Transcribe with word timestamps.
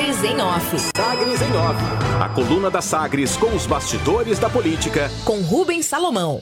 Sagres 0.00 0.24
em 0.24 0.40
Off. 0.40 0.78
Sagres 0.96 1.42
em 1.42 1.56
Off. 1.56 1.78
A 2.22 2.28
coluna 2.30 2.70
da 2.70 2.80
Sagres 2.80 3.36
com 3.36 3.54
os 3.54 3.66
bastidores 3.66 4.38
da 4.38 4.48
política. 4.48 5.10
Com 5.26 5.42
Rubens 5.42 5.84
Salomão. 5.84 6.40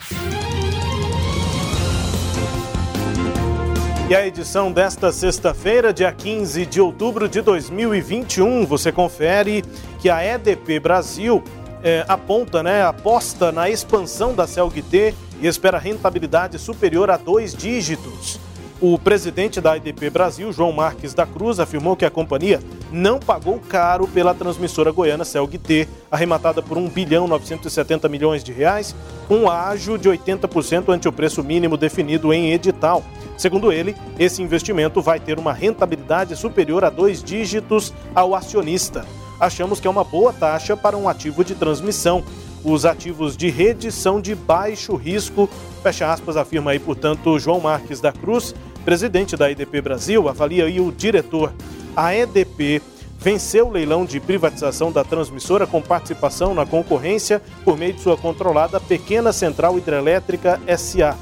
E 4.09 4.15
a 4.15 4.25
edição 4.25 4.71
desta 4.71 5.11
sexta-feira, 5.11 5.93
dia 5.93 6.13
15 6.13 6.67
de 6.67 6.81
outubro 6.81 7.29
de 7.29 7.41
2021, 7.41 8.65
você 8.65 8.93
confere 8.93 9.65
que 9.99 10.09
a 10.09 10.25
EDP 10.25 10.79
Brasil 10.79 11.43
é, 11.83 12.05
aponta, 12.07 12.63
né, 12.63 12.85
aposta 12.85 13.51
na 13.51 13.69
expansão 13.69 14.35
da 14.35 14.47
CELG-T 14.47 15.15
e 15.41 15.47
espera 15.49 15.79
rentabilidade 15.79 16.61
superior 16.61 17.11
a 17.11 17.17
dois 17.17 17.57
dígitos. 17.57 18.39
O 18.81 18.97
presidente 18.97 19.61
da 19.61 19.77
IDP 19.77 20.11
Brasil, 20.11 20.53
João 20.53 20.71
Marques 20.71 21.13
da 21.13 21.27
Cruz, 21.27 21.59
afirmou 21.59 21.97
que 21.97 22.05
a 22.05 22.11
companhia 22.11 22.61
não 22.91 23.19
pagou 23.19 23.59
caro 23.59 24.07
pela 24.09 24.35
transmissora 24.35 24.91
goiana 24.91 25.25
CELG-T, 25.25 25.89
arrematada 26.11 26.63
por 26.63 26.79
1 26.79 26.89
bilhão 26.89 27.29
970 27.29 28.09
milhões 28.09 28.43
de 28.43 28.53
reais, 28.53 28.95
um 29.29 29.49
ágio 29.49 29.99
de 29.99 30.09
80% 30.09 30.89
ante 30.89 31.09
o 31.09 31.13
preço 31.13 31.43
mínimo 31.43 31.77
definido 31.77 32.33
em 32.33 32.53
edital. 32.53 33.05
Segundo 33.37 33.73
ele, 33.73 33.95
esse 34.19 34.43
investimento 34.43 35.01
vai 35.01 35.21
ter 35.21 35.39
uma 35.39 35.53
rentabilidade 35.53 36.35
superior 36.35 36.85
a 36.85 36.91
dois 36.91 37.23
dígitos 37.23 37.93
ao 38.15 38.35
acionista. 38.35 39.07
Achamos 39.39 39.79
que 39.79 39.87
é 39.87 39.91
uma 39.91 40.03
boa 40.03 40.33
taxa 40.33 40.77
para 40.77 40.97
um 40.97 41.09
ativo 41.09 41.45
de 41.45 41.55
transmissão. 41.55 42.25
Os 42.65 42.85
ativos 42.85 43.37
de 43.37 43.49
rede 43.49 43.93
são 43.93 44.21
de 44.21 44.35
baixo 44.35 44.97
risco, 44.97 45.49
fecha 45.81 46.13
aspas, 46.13 46.37
afirma 46.37 46.73
aí, 46.73 46.81
portanto, 46.81 47.39
João 47.39 47.61
Marques 47.61 48.01
da 48.01 48.11
Cruz, 48.11 48.53
presidente 48.85 49.37
da 49.37 49.49
EDP 49.49 49.81
Brasil, 49.81 50.29
avalia 50.29 50.65
aí 50.65 50.81
o 50.81 50.91
diretor. 50.91 51.53
A 51.99 52.15
EDP 52.15 52.81
venceu 53.19 53.67
o 53.67 53.73
leilão 53.73 54.05
de 54.05 54.21
privatização 54.21 54.93
da 54.93 55.03
transmissora 55.03 55.67
com 55.67 55.83
participação 55.83 56.55
na 56.55 56.65
concorrência 56.65 57.43
por 57.65 57.77
meio 57.77 57.93
de 57.93 58.01
sua 58.01 58.17
controlada 58.17 58.79
Pequena 58.79 59.33
Central 59.33 59.77
Hidrelétrica 59.77 60.61
SA. 60.79 61.19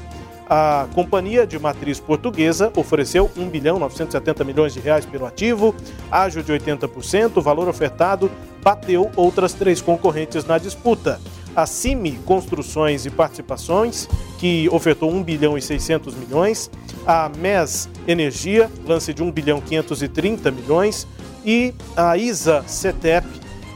A 0.47 0.87
companhia 0.93 1.47
de 1.47 1.57
matriz 1.57 1.99
portuguesa 1.99 2.71
ofereceu 2.75 3.31
1 3.35 3.49
bilhão 3.49 3.79
970 3.79 4.43
milhões 4.43 4.71
de 4.71 4.79
reais 4.79 5.03
pelo 5.03 5.25
ativo, 5.25 5.73
ágio 6.11 6.43
de 6.43 6.53
80%, 6.53 7.37
o 7.37 7.41
valor 7.41 7.67
ofertado 7.67 8.29
bateu 8.61 9.09
outras 9.15 9.53
três 9.53 9.81
concorrentes 9.81 10.45
na 10.45 10.59
disputa. 10.59 11.19
A 11.55 11.65
CIMI 11.65 12.19
Construções 12.23 13.03
e 13.07 13.09
Participações, 13.09 14.07
que 14.37 14.69
ofertou 14.69 15.11
1 15.11 15.23
bilhão 15.23 15.57
e 15.57 15.61
600 15.61 16.15
milhões, 16.15 16.69
a 17.05 17.29
MES 17.29 17.89
Energia, 18.07 18.69
lance 18.85 19.13
de 19.13 19.23
1 19.23 19.31
bilhão 19.31 19.59
530 19.59 20.51
milhões, 20.51 21.07
e 21.45 21.73
a 21.95 22.17
ISA 22.17 22.63
CETEP, 22.67 23.25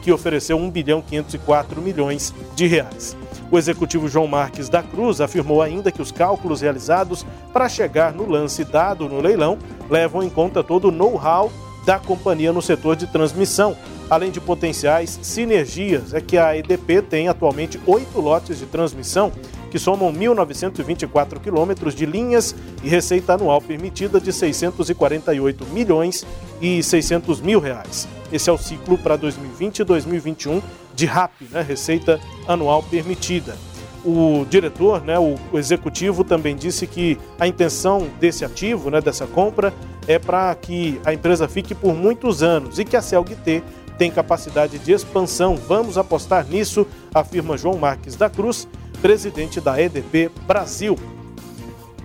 que 0.02 0.12
ofereceu 0.12 0.56
1 0.56 0.70
bilhão 0.70 1.02
504 1.02 1.80
milhões 1.80 2.34
de 2.54 2.66
reais. 2.66 3.16
O 3.50 3.58
executivo 3.58 4.08
João 4.08 4.26
Marques 4.26 4.68
da 4.68 4.82
Cruz 4.82 5.20
afirmou 5.20 5.60
ainda 5.60 5.92
que 5.92 6.00
os 6.00 6.10
cálculos 6.10 6.62
realizados 6.62 7.26
para 7.52 7.68
chegar 7.68 8.12
no 8.12 8.26
lance 8.26 8.64
dado 8.64 9.08
no 9.08 9.20
leilão 9.20 9.58
levam 9.90 10.22
em 10.22 10.30
conta 10.30 10.64
todo 10.64 10.88
o 10.88 10.90
know-how 10.90 11.52
da 11.84 11.98
companhia 11.98 12.52
no 12.52 12.62
setor 12.62 12.96
de 12.96 13.06
transmissão, 13.06 13.76
além 14.08 14.30
de 14.30 14.40
potenciais 14.40 15.18
sinergias. 15.22 16.14
É 16.14 16.20
que 16.20 16.38
a 16.38 16.56
EDP 16.56 17.02
tem 17.02 17.28
atualmente 17.28 17.78
oito 17.86 18.20
lotes 18.20 18.58
de 18.58 18.66
transmissão 18.66 19.32
que 19.72 19.78
somam 19.78 20.12
1.924 20.12 21.40
quilômetros 21.40 21.94
de 21.94 22.04
linhas 22.04 22.54
e 22.84 22.90
receita 22.90 23.32
anual 23.32 23.58
permitida 23.58 24.20
de 24.20 24.30
648 24.30 25.64
milhões 25.68 26.26
e 26.60 26.82
600 26.82 27.40
mil 27.40 27.58
reais. 27.58 28.06
Esse 28.30 28.50
é 28.50 28.52
o 28.52 28.58
ciclo 28.58 28.98
para 28.98 29.16
2020 29.16 29.78
e 29.78 29.84
2021 29.84 30.60
de 30.94 31.06
RAP, 31.06 31.32
né, 31.50 31.62
receita 31.62 32.20
anual 32.46 32.82
permitida. 32.82 33.56
O 34.04 34.44
diretor, 34.50 35.02
né, 35.02 35.18
o, 35.18 35.38
executivo 35.54 36.22
também 36.22 36.54
disse 36.54 36.86
que 36.86 37.16
a 37.38 37.48
intenção 37.48 38.10
desse 38.20 38.44
ativo, 38.44 38.90
né, 38.90 39.00
dessa 39.00 39.26
compra, 39.26 39.72
é 40.06 40.18
para 40.18 40.54
que 40.54 41.00
a 41.02 41.14
empresa 41.14 41.48
fique 41.48 41.74
por 41.74 41.94
muitos 41.94 42.42
anos 42.42 42.78
e 42.78 42.84
que 42.84 42.94
a 42.94 43.00
CELG-T 43.00 43.62
tem 43.96 44.10
capacidade 44.10 44.78
de 44.78 44.92
expansão. 44.92 45.56
Vamos 45.56 45.96
apostar 45.96 46.46
nisso, 46.46 46.86
afirma 47.14 47.56
João 47.56 47.78
Marques 47.78 48.16
da 48.16 48.28
Cruz, 48.28 48.68
presidente 49.02 49.60
da 49.60 49.78
EDP 49.82 50.30
Brasil. 50.46 50.96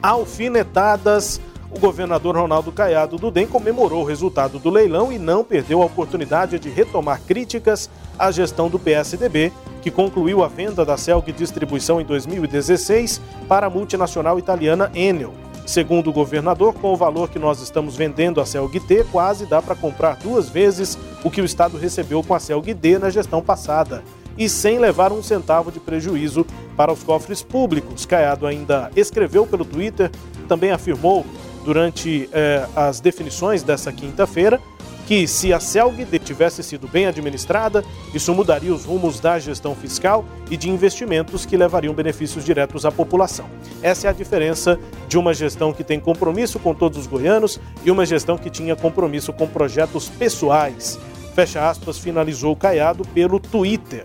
Alfinetadas, 0.01 1.39
o 1.69 1.79
governador 1.79 2.35
Ronaldo 2.35 2.71
Caiado 2.71 3.17
do 3.17 3.29
DEM 3.29 3.45
comemorou 3.45 4.01
o 4.01 4.05
resultado 4.05 4.57
do 4.57 4.69
leilão 4.71 5.11
e 5.11 5.19
não 5.19 5.43
perdeu 5.43 5.81
a 5.81 5.85
oportunidade 5.85 6.57
de 6.57 6.69
retomar 6.69 7.21
críticas 7.21 7.87
à 8.17 8.31
gestão 8.31 8.67
do 8.67 8.79
PSDB, 8.79 9.53
que 9.81 9.91
concluiu 9.91 10.43
a 10.43 10.47
venda 10.47 10.83
da 10.83 10.97
Celg 10.97 11.31
Distribuição 11.31 12.01
em 12.01 12.05
2016 12.05 13.21
para 13.47 13.67
a 13.67 13.69
multinacional 13.69 14.39
italiana 14.39 14.91
Enel. 14.95 15.33
Segundo 15.67 16.09
o 16.09 16.13
governador, 16.13 16.73
com 16.73 16.93
o 16.93 16.97
valor 16.97 17.29
que 17.29 17.37
nós 17.37 17.61
estamos 17.61 17.95
vendendo 17.95 18.39
a 18.39 18.45
Celg-T, 18.45 19.05
quase 19.11 19.45
dá 19.45 19.61
para 19.61 19.75
comprar 19.75 20.15
duas 20.15 20.49
vezes 20.49 20.97
o 21.23 21.29
que 21.29 21.41
o 21.41 21.45
Estado 21.45 21.77
recebeu 21.77 22.23
com 22.23 22.33
a 22.33 22.39
Celg-D 22.39 22.97
na 22.97 23.09
gestão 23.09 23.41
passada 23.41 24.01
e 24.37 24.47
sem 24.47 24.79
levar 24.79 25.11
um 25.11 25.23
centavo 25.23 25.71
de 25.71 25.79
prejuízo 25.79 26.45
para 26.75 26.91
os 26.91 27.03
cofres 27.03 27.41
públicos. 27.41 28.05
Caiado 28.05 28.45
ainda 28.45 28.91
escreveu 28.95 29.45
pelo 29.45 29.65
Twitter, 29.65 30.11
também 30.47 30.71
afirmou 30.71 31.25
durante 31.65 32.29
eh, 32.31 32.65
as 32.75 32.99
definições 32.99 33.63
dessa 33.63 33.91
quinta-feira 33.91 34.61
que 35.07 35.25
se 35.25 35.53
a 35.53 35.59
CELG 35.59 36.19
tivesse 36.19 36.61
sido 36.61 36.85
bem 36.85 37.05
administrada, 37.05 37.81
isso 38.13 38.33
mudaria 38.33 38.73
os 38.73 38.83
rumos 38.83 39.21
da 39.21 39.39
gestão 39.39 39.73
fiscal 39.73 40.25
e 40.51 40.57
de 40.57 40.69
investimentos 40.69 41.45
que 41.45 41.55
levariam 41.55 41.93
benefícios 41.93 42.43
diretos 42.43 42.85
à 42.85 42.91
população. 42.91 43.45
Essa 43.81 44.07
é 44.07 44.09
a 44.09 44.13
diferença 44.13 44.77
de 45.07 45.17
uma 45.17 45.33
gestão 45.33 45.71
que 45.71 45.81
tem 45.81 45.97
compromisso 45.97 46.59
com 46.59 46.75
todos 46.75 46.97
os 46.97 47.07
goianos 47.07 47.57
e 47.85 47.89
uma 47.89 48.05
gestão 48.05 48.37
que 48.37 48.49
tinha 48.49 48.75
compromisso 48.75 49.31
com 49.31 49.47
projetos 49.47 50.09
pessoais. 50.09 50.99
Fecha 51.33 51.69
aspas, 51.69 51.97
finalizou 51.97 52.53
Caiado 52.53 53.05
pelo 53.13 53.39
Twitter. 53.39 54.03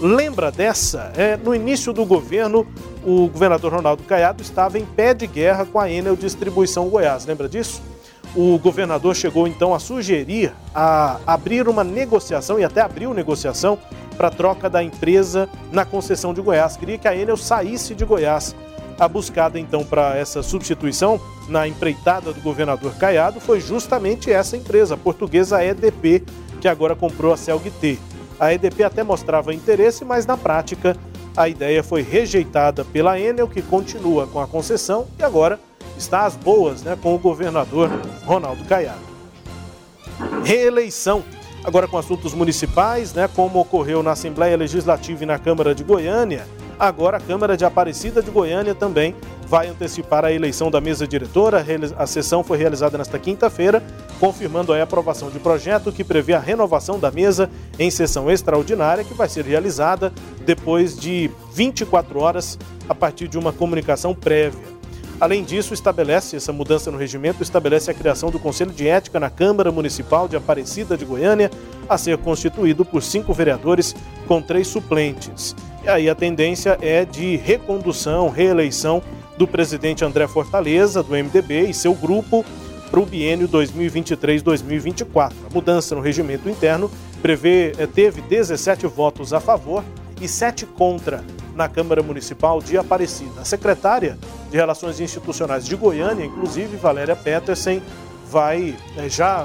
Lembra 0.00 0.50
dessa? 0.50 1.12
É, 1.16 1.36
no 1.36 1.54
início 1.54 1.92
do 1.92 2.04
governo, 2.04 2.66
o 3.04 3.28
governador 3.28 3.72
Ronaldo 3.72 4.02
Caiado 4.02 4.42
estava 4.42 4.78
em 4.78 4.84
pé 4.84 5.14
de 5.14 5.26
guerra 5.26 5.64
com 5.64 5.78
a 5.78 5.90
Enel 5.90 6.16
Distribuição 6.16 6.88
Goiás. 6.88 7.24
Lembra 7.26 7.48
disso? 7.48 7.80
O 8.34 8.58
governador 8.58 9.14
chegou 9.14 9.46
então 9.46 9.72
a 9.72 9.78
sugerir 9.78 10.52
a 10.74 11.20
abrir 11.24 11.68
uma 11.68 11.84
negociação 11.84 12.58
e 12.58 12.64
até 12.64 12.80
abriu 12.80 13.14
negociação 13.14 13.78
para 14.16 14.30
troca 14.30 14.68
da 14.68 14.82
empresa 14.82 15.48
na 15.70 15.84
concessão 15.84 16.34
de 16.34 16.40
Goiás. 16.40 16.76
Queria 16.76 16.98
que 16.98 17.06
a 17.06 17.16
Enel 17.16 17.36
saísse 17.36 17.94
de 17.94 18.04
Goiás. 18.04 18.54
A 18.98 19.08
buscada 19.08 19.58
então 19.58 19.84
para 19.84 20.16
essa 20.16 20.42
substituição 20.42 21.20
na 21.48 21.66
empreitada 21.66 22.32
do 22.32 22.40
governador 22.40 22.94
Caiado 22.94 23.40
foi 23.40 23.60
justamente 23.60 24.30
essa 24.30 24.56
empresa, 24.56 24.94
a 24.94 24.98
portuguesa 24.98 25.64
EDP, 25.64 26.24
que 26.60 26.68
agora 26.68 26.94
comprou 26.94 27.32
a 27.32 27.36
Celg-T. 27.36 27.98
A 28.38 28.52
EDP 28.52 28.82
até 28.84 29.02
mostrava 29.02 29.54
interesse, 29.54 30.04
mas 30.04 30.26
na 30.26 30.36
prática 30.36 30.96
a 31.36 31.48
ideia 31.48 31.82
foi 31.82 32.02
rejeitada 32.02 32.84
pela 32.84 33.18
Enel, 33.18 33.48
que 33.48 33.60
continua 33.60 34.26
com 34.26 34.40
a 34.40 34.46
concessão 34.46 35.06
e 35.18 35.22
agora 35.22 35.58
está 35.98 36.24
às 36.26 36.36
boas 36.36 36.82
né, 36.82 36.96
com 37.00 37.14
o 37.14 37.18
governador 37.18 37.90
Ronaldo 38.24 38.64
Caiado. 38.64 39.00
Reeleição. 40.44 41.24
Agora 41.64 41.88
com 41.88 41.96
assuntos 41.96 42.34
municipais, 42.34 43.14
né, 43.14 43.28
como 43.34 43.58
ocorreu 43.58 44.02
na 44.02 44.12
Assembleia 44.12 44.56
Legislativa 44.56 45.22
e 45.22 45.26
na 45.26 45.38
Câmara 45.38 45.74
de 45.74 45.82
Goiânia, 45.82 46.46
agora 46.78 47.16
a 47.16 47.20
Câmara 47.20 47.56
de 47.56 47.64
Aparecida 47.64 48.22
de 48.22 48.30
Goiânia 48.30 48.74
também 48.74 49.14
vai 49.46 49.68
antecipar 49.68 50.24
a 50.24 50.32
eleição 50.32 50.70
da 50.70 50.80
mesa 50.80 51.06
diretora. 51.06 51.64
A 51.96 52.06
sessão 52.06 52.44
foi 52.44 52.58
realizada 52.58 52.98
nesta 52.98 53.18
quinta-feira, 53.18 53.82
confirmando 54.24 54.72
a 54.72 54.82
aprovação 54.82 55.28
de 55.28 55.38
projeto 55.38 55.92
que 55.92 56.02
prevê 56.02 56.32
a 56.32 56.38
renovação 56.38 56.98
da 56.98 57.10
mesa 57.10 57.50
em 57.78 57.90
sessão 57.90 58.30
extraordinária, 58.30 59.04
que 59.04 59.12
vai 59.12 59.28
ser 59.28 59.44
realizada 59.44 60.10
depois 60.46 60.98
de 60.98 61.30
24 61.52 62.18
horas 62.18 62.58
a 62.88 62.94
partir 62.94 63.28
de 63.28 63.36
uma 63.36 63.52
comunicação 63.52 64.14
prévia. 64.14 64.64
Além 65.20 65.44
disso, 65.44 65.74
estabelece 65.74 66.36
essa 66.36 66.54
mudança 66.54 66.90
no 66.90 66.96
regimento, 66.96 67.42
estabelece 67.42 67.90
a 67.90 67.94
criação 67.94 68.30
do 68.30 68.38
Conselho 68.38 68.70
de 68.70 68.88
Ética 68.88 69.20
na 69.20 69.28
Câmara 69.28 69.70
Municipal 69.70 70.26
de 70.26 70.36
Aparecida 70.36 70.96
de 70.96 71.04
Goiânia, 71.04 71.50
a 71.86 71.98
ser 71.98 72.16
constituído 72.16 72.82
por 72.82 73.02
cinco 73.02 73.34
vereadores 73.34 73.94
com 74.26 74.40
três 74.40 74.68
suplentes. 74.68 75.54
E 75.84 75.88
aí 75.88 76.08
a 76.08 76.14
tendência 76.14 76.78
é 76.80 77.04
de 77.04 77.36
recondução, 77.36 78.30
reeleição 78.30 79.02
do 79.36 79.46
presidente 79.46 80.02
André 80.02 80.26
Fortaleza, 80.26 81.02
do 81.02 81.12
MDB, 81.12 81.68
e 81.68 81.74
seu 81.74 81.92
grupo 81.92 82.42
para 82.94 83.00
o 83.00 83.06
biênio 83.06 83.48
2023-2024. 83.48 85.32
A 85.50 85.52
mudança 85.52 85.96
no 85.96 86.00
regimento 86.00 86.48
interno 86.48 86.88
prevê, 87.20 87.72
eh, 87.76 87.88
teve 87.88 88.22
17 88.22 88.86
votos 88.86 89.32
a 89.32 89.40
favor 89.40 89.82
e 90.20 90.28
7 90.28 90.64
contra 90.64 91.24
na 91.56 91.68
Câmara 91.68 92.04
Municipal 92.04 92.62
de 92.62 92.78
Aparecida. 92.78 93.40
A 93.40 93.44
secretária 93.44 94.16
de 94.48 94.56
Relações 94.56 95.00
Institucionais 95.00 95.64
de 95.64 95.74
Goiânia, 95.74 96.24
inclusive 96.24 96.76
Valéria 96.76 97.16
Petersen, 97.16 97.82
vai 98.30 98.76
eh, 98.96 99.08
já 99.08 99.44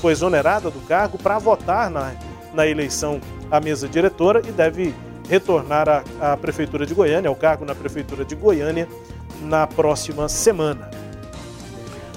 foi 0.00 0.10
exonerada 0.10 0.68
do 0.68 0.80
cargo 0.80 1.16
para 1.18 1.38
votar 1.38 1.88
na, 1.88 2.12
na 2.52 2.66
eleição 2.66 3.20
à 3.48 3.60
mesa 3.60 3.88
diretora 3.88 4.42
e 4.44 4.50
deve 4.50 4.92
retornar 5.28 5.88
à, 5.88 6.32
à 6.32 6.36
Prefeitura 6.36 6.84
de 6.84 6.94
Goiânia, 6.94 7.28
ao 7.28 7.36
cargo 7.36 7.64
na 7.64 7.76
Prefeitura 7.76 8.24
de 8.24 8.34
Goiânia, 8.34 8.88
na 9.40 9.68
próxima 9.68 10.28
semana. 10.28 11.01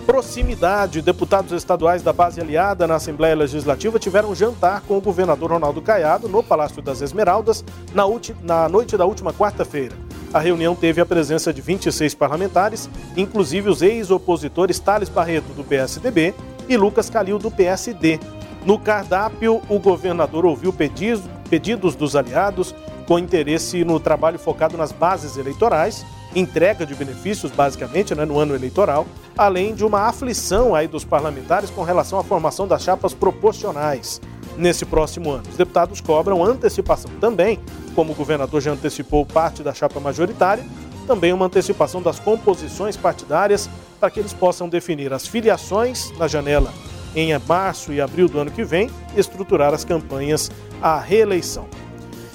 Proximidade. 0.06 1.02
Deputados 1.02 1.52
estaduais 1.52 2.04
da 2.04 2.14
base 2.14 2.40
aliada 2.40 2.86
na 2.86 2.96
Assembleia 2.96 3.36
Legislativa 3.36 3.98
tiveram 3.98 4.30
um 4.30 4.36
jantar 4.36 4.82
com 4.82 4.98
o 4.98 5.02
governador 5.02 5.52
Ronaldo 5.52 5.82
Caiado 5.82 6.30
no 6.30 6.44
Palácio 6.44 6.82
das 6.82 7.02
Esmeraldas 7.02 7.66
na, 7.94 8.04
na 8.44 8.70
noite 8.70 8.96
da 8.96 9.06
última 9.06 9.34
quarta-feira. 9.34 9.96
A 10.32 10.40
reunião 10.40 10.76
teve 10.76 11.02
a 11.02 11.06
presença 11.06 11.52
de 11.52 11.62
26 11.62 12.14
parlamentares, 12.14 12.88
inclusive 13.18 13.70
os 13.70 13.82
ex-opositores 13.82 14.78
Thales 14.80 15.10
Barreto, 15.10 15.54
do 15.54 15.64
PSDB, 15.64 16.36
e 16.70 16.78
Lucas 16.78 17.10
Calil, 17.10 17.40
do 17.40 17.50
PSD. 17.50 18.20
No 18.66 18.78
cardápio, 18.78 19.62
o 19.70 19.80
governador 19.80 20.46
ouviu 20.46 20.74
pedidos 20.74 21.96
dos 21.96 22.16
aliados 22.16 22.76
com 23.08 23.18
interesse 23.18 23.84
no 23.84 24.00
trabalho 24.00 24.38
focado 24.38 24.76
nas 24.78 24.92
bases 24.92 25.38
eleitorais, 25.38 26.06
entrega 26.36 26.86
de 26.86 26.94
benefícios, 26.96 27.52
basicamente, 27.52 28.14
né, 28.14 28.26
no 28.26 28.38
ano 28.40 28.56
eleitoral, 28.56 29.06
além 29.38 29.74
de 29.74 29.84
uma 29.84 30.02
aflição 30.02 30.74
aí 30.74 30.88
dos 30.88 31.04
parlamentares 31.04 31.70
com 31.70 31.84
relação 31.84 32.20
à 32.20 32.24
formação 32.24 32.68
das 32.68 32.84
chapas 32.84 33.14
proporcionais 33.14 34.22
nesse 34.58 34.86
próximo 34.86 35.32
ano. 35.32 35.44
Os 35.50 35.58
deputados 35.58 36.00
cobram 36.00 36.44
antecipação 36.44 37.12
também, 37.20 37.60
como 37.94 38.14
o 38.14 38.16
governador 38.16 38.62
já 38.62 38.72
antecipou 38.72 39.26
parte 39.26 39.62
da 39.62 39.74
chapa 39.74 40.00
majoritária, 40.00 40.64
também 41.06 41.34
uma 41.34 41.46
antecipação 41.46 42.02
das 42.02 42.20
composições 42.20 42.98
partidárias 42.98 43.70
para 44.00 44.10
que 44.10 44.20
eles 44.20 44.34
possam 44.34 44.68
definir 44.68 45.14
as 45.14 45.28
filiações 45.28 46.12
na 46.18 46.28
janela 46.28 46.74
em 47.16 47.38
março 47.40 47.94
e 47.94 48.02
abril 48.02 48.28
do 48.28 48.40
ano 48.40 48.52
que 48.52 48.64
vem 48.64 48.90
estruturar 49.16 49.74
as 49.74 49.86
campanhas 49.86 50.52
à 50.82 51.00
reeleição. 51.00 51.66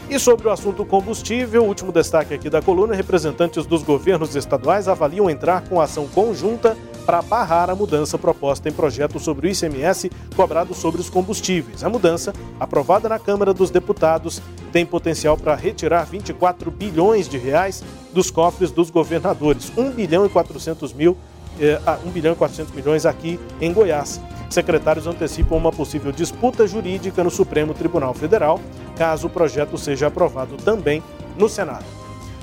E 0.09 0.19
sobre 0.19 0.49
o 0.49 0.51
assunto 0.51 0.85
combustível, 0.85 1.65
último 1.65 1.93
destaque 1.93 2.35
aqui 2.35 2.51
da 2.51 2.61
coluna: 2.61 2.95
representantes 2.95 3.65
dos 3.65 3.83
governos 3.83 4.35
estaduais 4.35 4.89
avaliam 4.89 5.31
entrar 5.31 5.63
com 5.69 5.81
ação 5.81 6.09
conjunta 6.09 6.77
para 7.11 7.23
barrar 7.23 7.69
a 7.69 7.75
mudança 7.75 8.17
proposta 8.17 8.69
em 8.69 8.73
projeto 8.73 9.19
sobre 9.19 9.49
o 9.49 9.51
ICMS 9.51 10.13
cobrado 10.37 10.73
sobre 10.73 11.01
os 11.01 11.11
combustíveis. 11.11 11.83
A 11.83 11.89
mudança, 11.89 12.33
aprovada 12.61 13.09
na 13.09 13.19
Câmara 13.19 13.53
dos 13.53 13.69
Deputados, 13.69 14.41
tem 14.71 14.87
potencial 14.87 15.37
para 15.37 15.57
retirar 15.57 16.05
24 16.05 16.71
bilhões 16.71 17.29
de 17.29 17.37
reais 17.37 17.83
dos 18.15 18.31
cofres 18.31 18.71
dos 18.71 18.91
governadores, 18.91 19.73
1 19.77 19.91
bilhão 19.91 20.25
e 20.25 20.29
400 20.29 20.93
mil, 20.93 21.17
eh, 21.59 21.81
1 22.07 22.11
bilhão 22.11 22.33
e 22.33 22.37
400 22.37 22.73
milhões 22.73 23.05
aqui 23.05 23.41
em 23.61 23.73
Goiás. 23.73 24.21
Secretários 24.49 25.09
antecipam 25.09 25.57
uma 25.57 25.73
possível 25.73 26.13
disputa 26.13 26.65
jurídica 26.65 27.25
no 27.25 27.31
Supremo 27.31 27.75
Tribunal 27.75 28.15
Federal, 28.15 28.61
caso 28.97 29.27
o 29.27 29.31
projeto 29.31 29.77
seja 29.77 30.07
aprovado 30.07 30.57
também 30.59 31.03
no 31.37 31.49
Senado. 31.49 32.00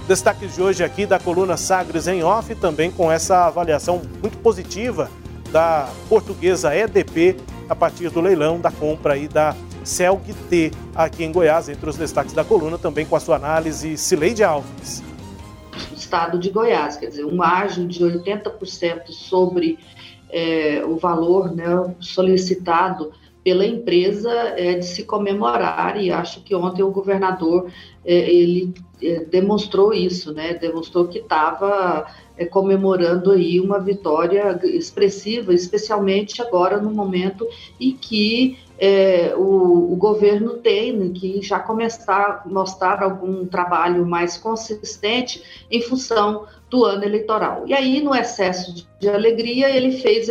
Destaques 0.07 0.55
de 0.55 0.61
hoje 0.61 0.85
aqui 0.85 1.05
da 1.05 1.19
coluna 1.19 1.57
Sagres 1.57 2.07
em 2.07 2.23
Off, 2.23 2.55
também 2.55 2.89
com 2.89 3.11
essa 3.11 3.45
avaliação 3.45 4.01
muito 4.21 4.37
positiva 4.37 5.11
da 5.51 5.89
portuguesa 6.07 6.73
EDP 6.73 7.35
a 7.67 7.75
partir 7.75 8.09
do 8.09 8.21
leilão 8.21 8.57
da 8.57 8.71
compra 8.71 9.15
aí 9.15 9.27
da 9.27 9.53
Celg 9.83 10.33
T 10.49 10.71
aqui 10.95 11.25
em 11.25 11.31
Goiás, 11.33 11.67
entre 11.67 11.89
os 11.89 11.97
destaques 11.97 12.31
da 12.31 12.45
coluna, 12.45 12.77
também 12.77 13.05
com 13.05 13.17
a 13.17 13.19
sua 13.19 13.35
análise, 13.35 13.97
Cileide 13.97 14.45
Alves. 14.45 15.03
Estado 15.93 16.39
de 16.39 16.51
Goiás, 16.51 16.95
quer 16.95 17.07
dizer, 17.07 17.25
uma 17.25 17.45
margem 17.45 17.85
de 17.85 18.01
80% 18.01 19.09
sobre 19.09 19.77
é, 20.29 20.83
o 20.85 20.95
valor 20.95 21.53
né, 21.53 21.65
solicitado 21.99 23.11
pela 23.47 23.65
empresa 23.65 24.29
é 24.57 24.73
de 24.73 24.85
se 24.85 25.05
comemorar 25.05 25.95
e 26.03 26.11
acho 26.11 26.41
que 26.41 26.53
ontem 26.53 26.83
o 26.83 26.91
governador 26.91 27.71
é, 28.03 28.13
ele 28.29 28.73
é, 29.01 29.23
demonstrou 29.23 29.93
isso, 29.93 30.33
né? 30.33 30.55
Demonstrou 30.55 31.07
que 31.07 31.19
estava 31.19 32.05
é, 32.37 32.43
comemorando 32.45 33.31
aí 33.31 33.61
uma 33.61 33.79
vitória 33.79 34.59
expressiva, 34.65 35.53
especialmente 35.53 36.41
agora 36.41 36.77
no 36.81 36.91
momento 36.91 37.47
em 37.79 37.95
que 37.95 38.59
é, 38.77 39.33
o, 39.37 39.93
o, 39.93 39.95
governo 39.95 40.55
tem 40.55 41.13
que 41.13 41.41
já 41.41 41.57
começar 41.57 42.43
a 42.45 42.49
mostrar 42.49 43.01
algum 43.01 43.45
trabalho 43.45 44.05
mais 44.05 44.35
consistente 44.35 45.41
em 45.71 45.81
função 45.81 46.45
do 46.69 46.83
ano 46.83 47.05
eleitoral. 47.05 47.63
E 47.65 47.73
aí, 47.73 48.01
no 48.01 48.13
excesso 48.13 48.85
de 48.99 49.07
alegria, 49.07 49.69
ele 49.69 49.93
fez 49.99 50.29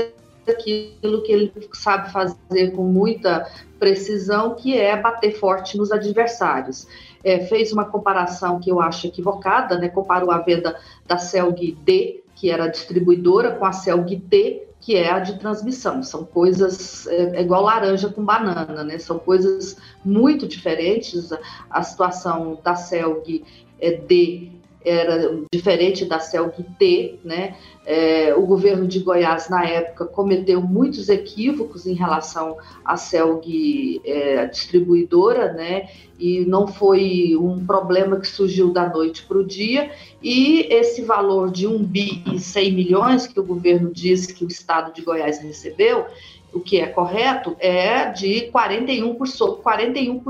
aquilo 0.51 1.23
que 1.23 1.33
ele 1.33 1.53
sabe 1.73 2.13
fazer 2.13 2.71
com 2.73 2.85
muita 2.85 3.51
precisão, 3.79 4.55
que 4.55 4.79
é 4.79 4.97
bater 5.01 5.39
forte 5.39 5.77
nos 5.77 5.93
adversários. 5.93 6.87
É, 7.25 7.41
fez 7.47 7.73
uma 7.73 7.85
comparação 7.85 8.61
que 8.61 8.71
eu 8.71 8.81
acho 8.81 9.07
equivocada, 9.07 9.79
né? 9.79 9.89
comparou 9.89 10.31
a 10.31 10.39
venda 10.39 10.79
da 11.07 11.19
Celg 11.19 11.77
D, 11.85 12.23
que 12.35 12.51
era 12.51 12.69
distribuidora, 12.69 13.53
com 13.53 13.65
a 13.65 13.73
Celg 13.73 14.21
T, 14.29 14.67
que 14.81 14.95
é 14.95 15.11
a 15.11 15.19
de 15.19 15.39
transmissão. 15.39 16.03
São 16.03 16.25
coisas 16.25 17.07
é, 17.09 17.39
é 17.39 17.43
igual 17.43 17.63
laranja 17.63 18.09
com 18.09 18.25
banana, 18.25 18.85
né? 18.85 18.99
São 18.99 19.19
coisas 19.19 19.77
muito 20.05 20.47
diferentes. 20.47 21.31
A, 21.69 21.83
situação 21.83 22.59
da 22.63 22.77
Celg 22.77 23.45
é, 23.81 23.93
D 23.93 24.53
era 24.87 25.43
diferente 25.53 26.05
da 26.05 26.21
CELG 26.21 26.65
T, 26.79 27.19
né? 27.25 27.57
É, 27.85 28.33
o 28.37 28.43
governo 28.43 28.87
de 28.87 29.01
Goiás, 29.01 29.49
na 29.49 29.65
época, 29.65 30.07
cometeu 30.07 30.63
muitos 30.63 31.09
equívocos 31.09 31.87
em 31.87 31.95
relação 31.95 32.57
à 32.85 32.97
CELG 32.97 34.01
é, 34.05 34.47
distribuidora, 34.47 35.53
né? 35.53 35.89
E 36.19 36.45
não 36.47 36.69
foi 36.69 37.37
um 37.37 37.67
problema 37.67 38.21
que 38.21 38.29
surgiu 38.29 38.73
da 38.73 38.89
noite 38.89 39.25
para 39.25 39.39
o 39.39 39.45
dia. 39.45 39.91
E 40.23 40.73
esse 40.73 41.03
valor 41.03 41.51
de 41.51 41.67
1 41.67 41.83
bi 41.83 42.23
e 42.33 42.39
100 42.39 42.73
milhões 42.73 43.27
que 43.27 43.41
o 43.41 43.45
governo 43.45 43.91
disse 43.93 44.33
que 44.33 44.45
o 44.45 44.49
estado 44.49 44.95
de 44.95 45.03
Goiás 45.03 45.41
recebeu, 45.41 46.07
o 46.57 46.61
que 46.61 46.81
é 46.81 46.87
correto, 46.87 47.57
é 47.59 48.11
de 48.11 48.51
41%, 48.51 49.59
41 49.59 50.21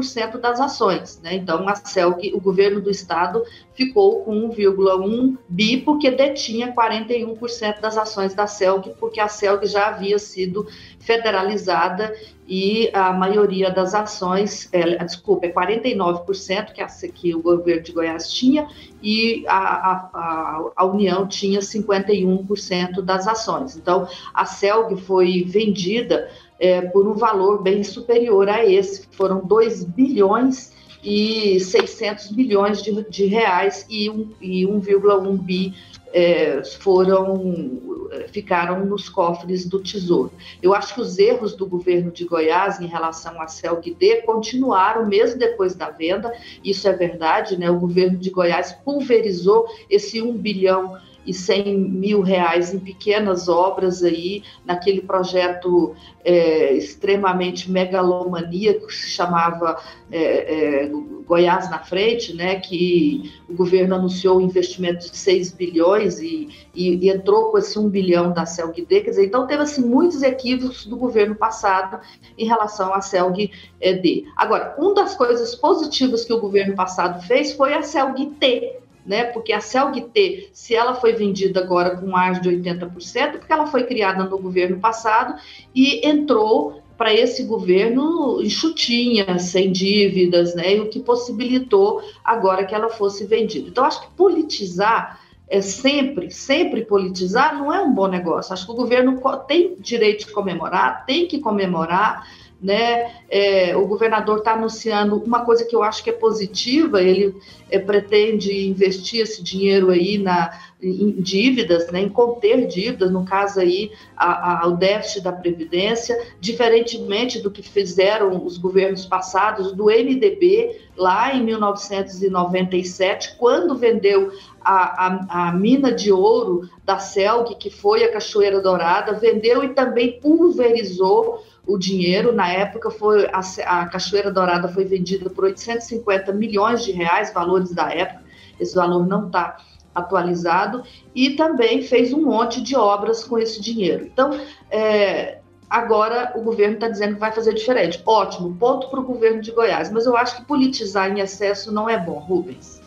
das 0.41 0.61
ações. 0.61 1.21
Né? 1.23 1.35
Então, 1.35 1.69
a 1.69 1.75
CELG, 1.75 2.33
o 2.35 2.41
governo 2.41 2.81
do 2.81 2.91
estado, 2.91 3.43
ficou 3.75 4.25
com 4.25 4.49
1,1 4.51 5.37
bi, 5.49 5.77
porque 5.79 6.11
detinha 6.11 6.73
41% 6.73 7.81
das 7.81 7.97
ações 7.97 8.35
da 8.35 8.47
CELG, 8.47 8.95
porque 8.99 9.21
a 9.21 9.29
CELG 9.29 9.67
já 9.67 9.89
havia 9.89 10.19
sido 10.19 10.67
federalizada 10.99 12.13
e 12.49 12.91
a 12.93 13.13
maioria 13.13 13.71
das 13.71 13.95
ações, 13.95 14.69
é, 14.73 15.05
desculpa, 15.05 15.47
é 15.47 15.53
49% 15.53 16.73
que, 16.73 16.81
a, 16.81 16.87
que 16.87 17.35
o 17.35 17.43
governo 17.43 17.83
de 17.83 17.93
Goiás 17.93 18.31
tinha 18.31 18.69
e 19.03 19.45
a, 19.49 19.57
a, 19.57 20.71
a 20.77 20.85
União 20.85 21.27
tinha 21.27 21.61
51% 21.61 23.03
das 23.03 23.27
ações. 23.27 23.77
Então, 23.77 24.09
a 24.33 24.45
CELG 24.45 24.97
foi 24.97 25.45
vendida 25.45 26.16
é, 26.59 26.81
por 26.83 27.07
um 27.07 27.15
valor 27.15 27.63
bem 27.63 27.83
superior 27.83 28.49
a 28.49 28.65
esse, 28.65 29.07
foram 29.13 29.41
2 29.41 29.85
bilhões 29.85 30.73
e 31.03 31.61
600 31.61 32.33
milhões 32.33 32.83
de, 32.83 33.09
de 33.09 33.27
reais 33.27 33.87
e, 33.89 34.11
um, 34.11 34.33
e 34.41 34.67
1,1 34.67 35.39
bi 35.39 35.75
é, 36.13 36.63
foram 36.81 37.97
ficaram 38.29 38.85
nos 38.85 39.09
cofres 39.09 39.69
do 39.69 39.81
Tesouro. 39.81 40.33
Eu 40.63 40.75
acho 40.75 40.95
que 40.95 41.01
os 41.01 41.19
erros 41.19 41.55
do 41.55 41.67
governo 41.67 42.11
de 42.11 42.25
Goiás 42.25 42.81
em 42.81 42.87
relação 42.87 43.41
à 43.41 43.49
CELG-D 43.49 44.23
continuaram 44.23 45.07
mesmo 45.07 45.39
depois 45.39 45.75
da 45.75 45.91
venda, 45.91 46.33
isso 46.65 46.89
é 46.89 46.93
verdade, 46.93 47.59
né? 47.59 47.71
O 47.71 47.79
governo 47.79 48.19
de 48.19 48.31
Goiás 48.31 48.73
pulverizou 48.85 49.67
esse 49.91 50.23
1 50.23 50.33
bilhão 50.37 50.97
e 51.27 51.35
100 51.35 51.79
mil 51.79 52.21
reais 52.21 52.73
em 52.73 52.79
pequenas 52.79 53.49
obras 53.49 54.03
aí, 54.03 54.43
naquele 54.65 55.01
projeto 55.01 55.95
é, 56.25 56.73
extremamente 56.75 57.71
megalomaníaco 57.71 58.87
que 58.87 58.95
se 58.95 59.11
chamava 59.11 59.81
é, 60.11 60.85
é, 60.85 60.91
Goiás 61.27 61.69
na 61.69 61.81
Frente, 61.81 62.33
né, 62.35 62.61
que 62.61 63.33
o 63.49 63.55
governo 63.55 63.97
anunciou 63.97 64.39
um 64.39 64.41
investimento 64.41 65.11
de 65.11 65.17
6 65.17 65.53
bilhões 65.53 66.21
e, 66.21 66.49
e, 66.73 66.97
e 66.97 67.11
entrou 67.11 67.51
com 67.51 67.59
esse 67.59 67.77
1 67.77 67.89
bilhão 67.89 68.33
da 68.33 68.47
CELG-D, 68.47 69.01
quer 69.01 69.11
dizer, 69.11 69.27
então 69.27 69.47
teve 69.47 69.63
assim, 69.63 69.85
muitos 69.85 70.23
equívocos 70.23 70.87
do 70.87 70.97
governo 70.97 71.35
passado 71.35 72.01
em 72.39 72.47
relação 72.47 72.95
à 72.95 73.01
CELG-D. 73.01 74.27
Agora, 74.37 74.77
uma 74.79 74.95
das 74.95 75.17
coisas 75.17 75.55
positivas 75.57 76.25
que 76.25 76.33
o 76.33 76.41
governo 76.41 76.77
passado 76.77 77.21
fez 77.27 77.53
foi 77.53 77.75
a 77.75 77.83
CELG-T, 77.83 78.86
né? 79.07 79.25
Porque 79.25 79.53
a 79.53 79.61
CELG-T, 79.61 80.51
se 80.53 80.75
ela 80.75 80.95
foi 80.95 81.13
vendida 81.13 81.61
agora 81.61 81.97
com 81.97 82.07
margem 82.07 82.43
de 82.43 82.71
80%, 82.71 83.39
porque 83.39 83.53
ela 83.53 83.67
foi 83.67 83.85
criada 83.85 84.25
no 84.25 84.39
governo 84.39 84.79
passado 84.79 85.39
e 85.75 86.07
entrou 86.07 86.83
para 86.97 87.13
esse 87.13 87.45
governo 87.45 88.41
enxutinha, 88.43 89.39
sem 89.39 89.71
dívidas, 89.71 90.55
né? 90.55 90.77
E 90.77 90.81
o 90.81 90.89
que 90.89 91.01
possibilitou 91.01 92.03
agora 92.25 92.65
que 92.65 92.75
ela 92.75 92.89
fosse 92.89 93.27
vendida. 93.27 93.69
Então, 93.69 93.85
acho 93.85 94.01
que 94.01 94.17
politizar 94.17 95.21
é 95.49 95.61
sempre, 95.61 96.31
sempre 96.31 96.85
politizar 96.85 97.57
não 97.57 97.73
é 97.73 97.81
um 97.81 97.95
bom 97.95 98.09
negócio. 98.09 98.53
Acho 98.53 98.67
que 98.67 98.73
o 98.73 98.77
governo 98.77 99.21
tem 99.47 99.77
direito 99.79 100.27
de 100.27 100.33
comemorar, 100.33 101.05
tem 101.07 101.29
que 101.29 101.39
comemorar, 101.39 102.27
né? 102.61 103.13
É, 103.29 103.77
o 103.77 103.87
governador 103.87 104.39
está 104.39 104.53
anunciando 104.55 105.17
uma 105.17 105.45
coisa 105.45 105.65
que 105.65 105.77
eu 105.77 105.83
acho 105.83 106.03
que 106.03 106.11
é 106.11 106.13
positiva, 106.13 107.03
ele 107.03 107.35
é, 107.71 107.79
pretende 107.79 108.67
investir 108.67 109.21
esse 109.21 109.43
dinheiro 109.43 109.91
aí 109.91 110.17
na, 110.17 110.51
em 110.83 111.13
dívidas, 111.21 111.91
né, 111.91 112.01
em 112.01 112.09
conter 112.09 112.67
dívidas, 112.67 113.11
no 113.11 113.25
caso 113.25 113.61
aí 113.61 113.91
a, 114.17 114.65
a, 114.65 114.69
o 114.69 114.77
déficit 114.77 115.23
da 115.23 115.33
Previdência, 115.33 116.17
diferentemente 116.41 117.41
do 117.41 117.51
que 117.51 117.63
fizeram 117.63 118.45
os 118.45 118.59
governos 118.59 119.07
passados, 119.07 119.73
do 119.73 119.87
MDB, 119.87 120.79
lá 120.97 121.35
em 121.35 121.43
1997, 121.45 123.37
quando 123.39 123.75
vendeu 123.75 124.31
a, 124.61 125.07
a, 125.07 125.49
a 125.49 125.53
mina 125.53 125.93
de 125.93 126.13
ouro 126.13 126.69
da 126.85 126.99
CELG, 126.99 127.55
que 127.57 127.71
foi 127.71 128.05
a 128.05 128.13
Cachoeira 128.13 128.61
Dourada, 128.61 129.13
vendeu 129.15 129.65
e 129.65 129.71
também 129.71 130.21
pulverizou 130.21 131.43
o 131.67 131.77
dinheiro. 131.77 132.33
Na 132.33 132.49
época, 132.49 132.91
foi 132.91 133.27
a, 133.27 133.41
a 133.67 133.87
Cachoeira 133.87 134.31
Dourada 134.31 134.69
foi 134.69 134.85
vendida 134.85 135.29
por 135.29 135.45
850 135.45 136.33
milhões 136.33 136.85
de 136.85 136.93
reais, 136.93 137.33
valores 137.33 137.73
da 137.73 137.93
época. 137.93 138.25
Esse 138.59 138.75
valor 138.75 139.07
não 139.07 139.27
está 139.27 139.57
atualizado. 139.95 140.83
E 141.15 141.31
também 141.31 141.83
fez 141.83 142.13
um 142.13 142.23
monte 142.23 142.61
de 142.63 142.77
obras 142.77 143.25
com 143.25 143.39
esse 143.39 143.61
dinheiro. 143.61 144.07
Então, 144.07 144.39
é, 144.71 145.39
agora 145.69 146.33
o 146.37 146.43
governo 146.43 146.75
está 146.75 146.89
dizendo 146.89 147.15
que 147.15 147.21
vai 147.21 147.33
fazer 147.33 147.55
diferente. 147.55 148.01
Ótimo, 148.07 148.55
ponto 148.57 148.89
para 148.89 149.01
o 149.01 149.03
governo 149.03 149.41
de 149.41 149.51
Goiás. 149.51 149.91
Mas 149.91 150.07
eu 150.07 150.17
acho 150.17 150.37
que 150.37 150.45
politizar 150.45 151.11
em 151.11 151.21
excesso 151.21 151.73
não 151.73 151.89
é 151.89 151.99
bom, 151.99 152.19
Rubens. 152.19 152.81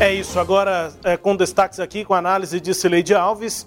É 0.00 0.14
isso. 0.14 0.38
Agora, 0.38 0.92
é, 1.04 1.16
com 1.16 1.34
destaques 1.36 1.80
aqui, 1.80 2.04
com 2.04 2.14
análise 2.14 2.60
de 2.60 2.72
Cileide 2.72 3.14
Alves. 3.14 3.66